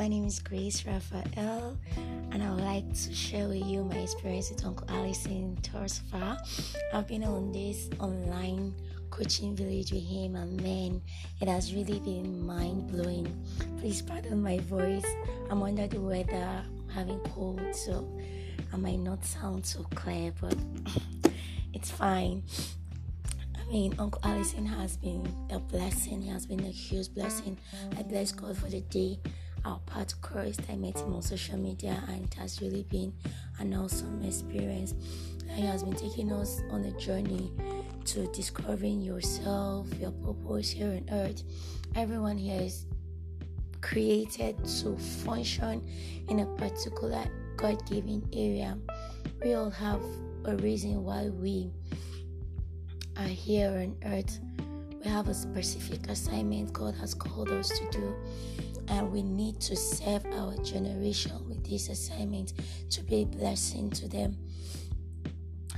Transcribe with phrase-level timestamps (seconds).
[0.00, 1.76] My name is Grace Raphael,
[2.30, 6.38] and I would like to share with you my experience with Uncle Allison thus far.
[6.94, 8.74] I've been on this online
[9.10, 11.02] coaching village with him, and man,
[11.42, 13.44] it has really been mind blowing.
[13.78, 15.04] Please pardon my voice,
[15.50, 18.10] I'm under the weather, I'm having cold, so
[18.72, 20.56] I might not sound so clear, but
[21.74, 22.42] it's fine.
[23.54, 26.22] I mean, Uncle Allison has been a blessing.
[26.22, 27.58] He has been a huge blessing.
[27.98, 29.18] I bless God for the day
[29.64, 30.60] our path crossed.
[30.70, 33.12] I met him on social media, and it has really been
[33.58, 34.94] an awesome experience.
[35.54, 37.52] He has been taking us on a journey
[38.06, 41.42] to discovering yourself, your purpose here on earth.
[41.94, 42.86] Everyone here is
[43.80, 45.82] created to function
[46.28, 47.24] in a particular
[47.56, 48.78] God given area.
[49.42, 50.00] We all have
[50.44, 51.70] a reason why we
[53.16, 54.38] are here on earth.
[55.02, 58.14] We have a specific assignment God has called us to do,
[58.90, 62.52] and we need to serve our generation with this assignment
[62.90, 64.36] to be a blessing to them.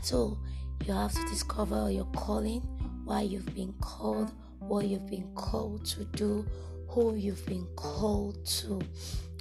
[0.02, 0.38] So,
[0.86, 2.60] you have to discover your calling,
[3.04, 6.44] why you've been called, what you've been called to do,
[6.88, 8.80] who you've been called to.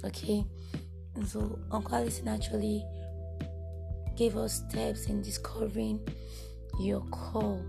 [0.04, 0.44] Okay,
[1.26, 2.84] so Uncle Allison actually
[4.16, 5.98] gave us steps in discovering
[6.78, 7.64] your call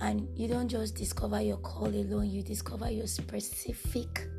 [0.00, 4.29] and you don't just discover your call alone, you discover your specific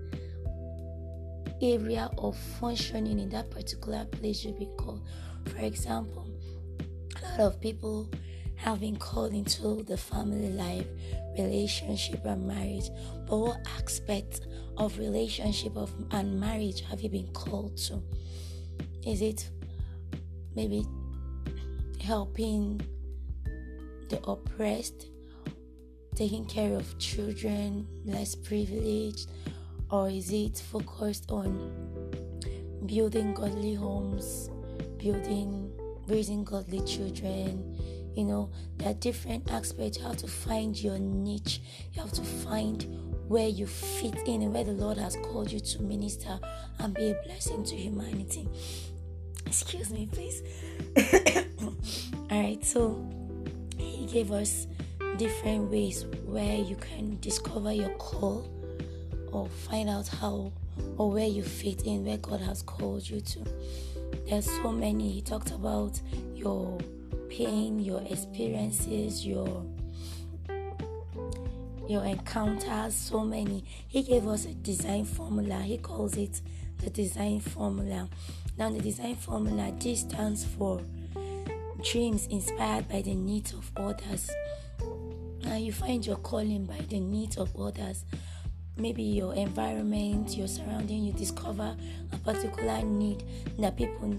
[1.62, 5.02] area of functioning in that particular place you've been called.
[5.46, 6.28] For example,
[7.22, 8.10] a lot of people
[8.56, 10.86] have been called into the family life,
[11.38, 12.90] relationship, and marriage.
[13.28, 14.42] But what aspect
[14.78, 18.02] of relationship of and marriage have you been called to?
[19.06, 19.50] Is it
[20.56, 20.86] maybe
[22.00, 22.82] helping
[24.10, 25.08] the oppressed,
[26.16, 29.30] taking care of children less privileged,
[29.92, 31.70] or is it focused on
[32.86, 34.50] building godly homes,
[34.98, 35.70] building,
[36.08, 37.78] raising godly children?
[38.16, 39.98] You know, there are different aspects.
[39.98, 41.62] You have to find your niche,
[41.94, 42.86] you have to find
[43.28, 46.40] where you fit in and where the Lord has called you to minister
[46.80, 48.48] and be a blessing to humanity.
[49.46, 50.42] Excuse me, please.
[51.62, 53.06] All right, so
[53.78, 54.68] He gave us
[55.18, 58.61] different ways where you can discover your call
[59.32, 60.52] or find out how
[60.98, 63.40] or where you fit in where God has called you to.
[64.28, 65.12] There's so many.
[65.12, 66.00] He talked about
[66.36, 66.78] your
[67.30, 69.66] pain, your experiences, your
[71.88, 73.66] your encounters, so many.
[73.88, 75.62] He gave us a design formula.
[75.62, 76.42] He calls it
[76.78, 78.08] the design formula.
[78.58, 80.82] Now, the design formula, this stands for
[81.84, 84.30] dreams inspired by the needs of others.
[85.44, 88.06] Now, you find your calling by the needs of others.
[88.78, 91.76] Maybe your environment, your surrounding, you discover
[92.12, 93.24] a particular need
[93.60, 94.16] that people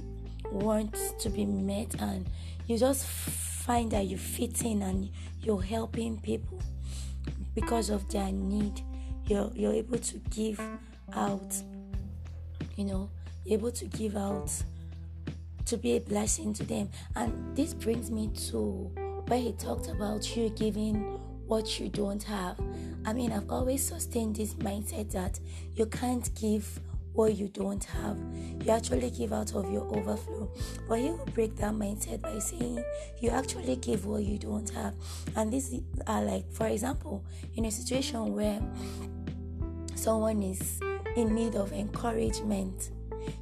[0.50, 2.28] want to be met, and
[2.66, 6.60] you just find that you fit in and you're helping people
[7.54, 8.82] because of their need.
[9.26, 10.60] You're, you're able to give
[11.14, 11.54] out,
[12.76, 13.08] you know,
[13.46, 14.52] able to give out
[15.64, 16.90] to be a blessing to them.
[17.14, 18.90] And this brings me to
[19.26, 21.20] where he talked about you giving
[21.52, 22.58] what you don't have.
[23.04, 25.38] I mean, I've always sustained this mindset that
[25.74, 26.80] you can't give
[27.12, 28.16] what you don't have.
[28.64, 30.50] You actually give out of your overflow.
[30.88, 32.82] But he will break that mindset by saying
[33.20, 34.94] you actually give what you don't have.
[35.36, 37.22] And these are uh, like, for example,
[37.56, 38.58] in a situation where
[39.94, 40.80] someone is
[41.16, 42.92] in need of encouragement,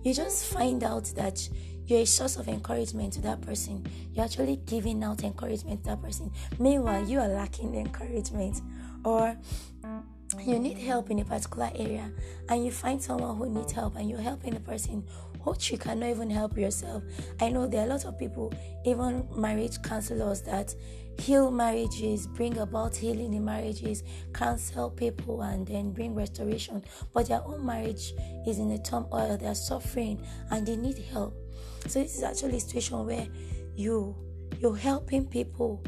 [0.03, 1.49] you just find out that
[1.91, 3.85] you're a source of encouragement to that person.
[4.13, 6.31] You're actually giving out encouragement to that person.
[6.59, 8.63] Meanwhile, you are lacking encouragement.
[9.05, 9.37] Or
[10.39, 12.13] you need help in a particular area
[12.49, 15.05] and you find someone who needs help and you're helping the person
[15.43, 17.03] which you cannot even help yourself.
[17.41, 18.53] I know there are a lot of people,
[18.85, 20.75] even marriage counselors, that
[21.21, 24.03] heal marriages, bring about healing in marriages,
[24.33, 26.83] counsel people, and then bring restoration.
[27.13, 28.15] But their own marriage
[28.47, 31.35] is in a turmoil, they are suffering and they need help.
[31.87, 33.27] So this is actually a situation where
[33.77, 34.17] you
[34.59, 35.83] you're helping people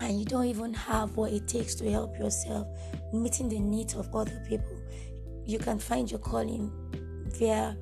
[0.00, 2.66] and you don't even have what it takes to help yourself,
[3.12, 4.80] meeting the needs of other people.
[5.44, 6.70] You can find your calling
[7.26, 7.76] via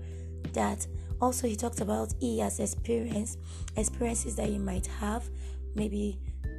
[0.52, 0.86] that.
[1.20, 3.36] Also, he talked about E as experience,
[3.76, 5.28] experiences that you might have,
[5.74, 6.18] maybe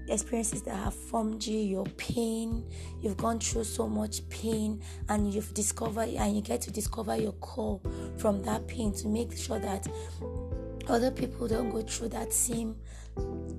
[0.10, 2.66] experiences that have formed you, your pain.
[3.02, 7.34] You've gone through so much pain, and you've discovered, and you get to discover your
[7.34, 7.82] call
[8.18, 9.88] from that pain to make sure that
[10.90, 12.76] other people don't go through that same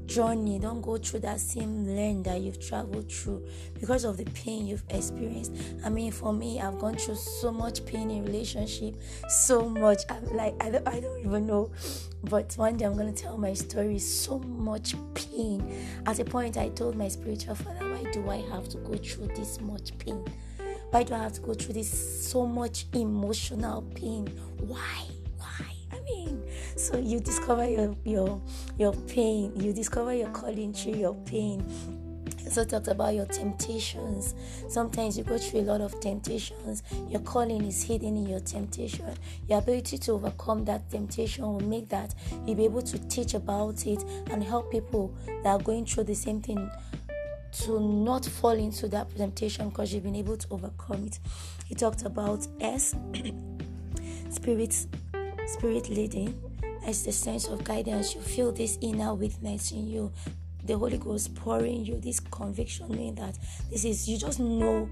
[0.06, 3.46] journey don't go through that same lane that you've traveled through
[3.78, 5.52] because of the pain you've experienced.
[5.84, 8.96] I mean for me i've gone through so much pain in relationship
[9.28, 10.02] so much.
[10.08, 11.70] I'm like i don't, I don't even know.
[12.24, 13.98] But one day i'm to tell my story.
[13.98, 15.62] So much pain.
[16.06, 19.28] At a point i told my spiritual father why do i have to go through
[19.28, 20.24] this much pain?
[20.90, 24.26] Why do i have to go through this so much emotional pain?
[24.58, 25.04] Why
[26.88, 28.40] so you discover your your
[28.78, 31.62] your pain you discover your calling through your pain.
[32.50, 34.34] So talked about your temptations.
[34.68, 36.82] Sometimes you go through a lot of temptations.
[37.10, 39.04] Your calling is hidden in your temptation.
[39.48, 42.14] Your ability to overcome that temptation will make that
[42.46, 46.14] you'll be able to teach about it and help people that are going through the
[46.14, 46.70] same thing
[47.64, 51.18] to not fall into that temptation because you've been able to overcome it.
[51.66, 52.94] He talked about S,
[54.30, 54.86] spirit,
[55.46, 56.47] spirit leading,
[56.88, 58.14] as the sense of guidance.
[58.14, 60.10] You feel this inner witness in you,
[60.64, 63.38] the Holy Ghost pouring you this conviction, knowing that
[63.70, 64.88] this is you just know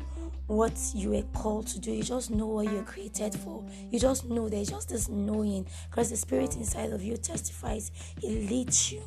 [0.46, 1.90] what you were called to do.
[1.90, 3.64] You just know what you're created for.
[3.90, 7.90] You just know there's just this knowing because the spirit inside of you testifies.
[8.22, 9.02] It leads you.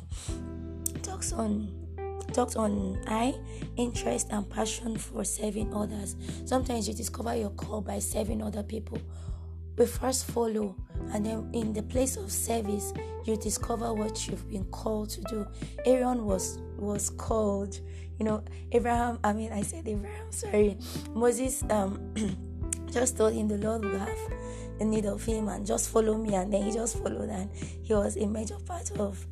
[1.02, 1.72] Talks on
[2.32, 3.34] talks on I
[3.76, 6.16] interest and passion for serving others.
[6.44, 8.98] Sometimes you discover your call by serving other people
[9.80, 10.76] we first follow
[11.14, 12.92] and then in the place of service
[13.24, 15.46] you discover what you've been called to do.
[15.86, 17.80] Aaron was was called
[18.18, 20.76] you know abraham i mean i said abraham sorry.
[21.14, 21.98] Moses um
[22.92, 24.18] just told him the lord will have
[24.78, 27.50] the need of him and just follow me and then he just followed and
[27.82, 29.26] he was a major part of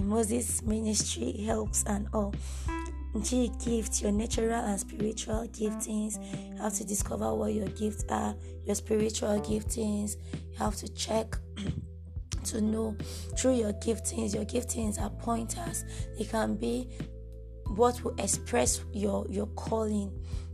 [0.00, 2.32] moses ministry helps and all
[3.22, 6.18] G gifts, your natural and spiritual giftings.
[6.54, 8.34] You have to discover what your gifts are,
[8.64, 10.16] your spiritual giftings.
[10.32, 11.36] You have to check
[12.44, 12.96] to know
[13.36, 14.34] through your giftings.
[14.34, 15.84] Your giftings are pointers.
[16.18, 16.88] They can be
[17.76, 20.12] what will express your your calling.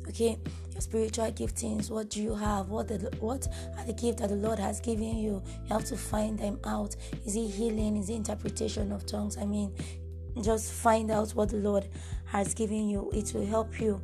[0.09, 0.39] Okay,
[0.73, 1.91] your spiritual giftings.
[1.91, 2.69] What do you have?
[2.69, 5.43] What the what are the gifts that the Lord has given you?
[5.67, 6.95] You have to find them out.
[7.25, 7.97] Is it healing?
[7.97, 9.39] Is it interpretation of tongues?
[9.39, 9.75] I mean,
[10.43, 11.89] just find out what the Lord
[12.27, 13.11] has given you.
[13.13, 14.01] It will help you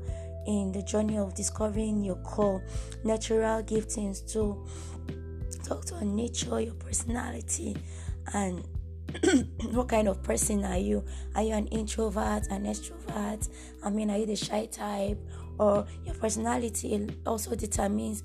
[0.46, 2.62] in the journey of discovering your core
[3.04, 4.66] natural giftings to
[5.64, 7.76] talk to nature, your personality,
[8.32, 8.64] and
[9.72, 11.04] what kind of person are you?
[11.34, 13.48] Are you an introvert, an extrovert?
[13.82, 15.18] I mean, are you the shy type?
[15.58, 18.22] Or your personality also determines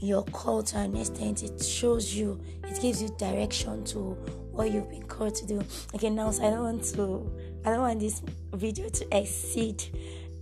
[0.00, 1.42] your call to an extent.
[1.42, 4.16] It shows you, it gives you direction to
[4.52, 5.62] what you've been called to do.
[5.94, 7.30] Okay, now so I don't want to
[7.64, 8.22] I don't want this
[8.52, 9.82] video to exceed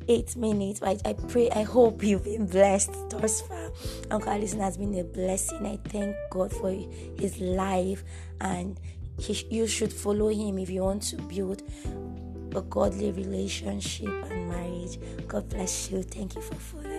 [0.09, 0.81] eight minutes.
[0.81, 3.71] But I, I pray I hope you've been blessed thus far.
[4.11, 5.67] Uncle Allison has been a blessing.
[5.67, 8.05] I thank God for his life
[8.41, 8.79] and
[9.19, 11.63] he, you should follow him if you want to build
[12.55, 14.99] a godly relationship and marriage.
[15.29, 16.03] God bless you.
[16.03, 16.90] Thank you for following.